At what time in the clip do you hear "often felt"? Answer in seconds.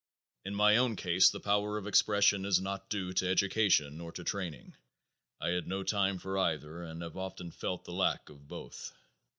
7.17-7.85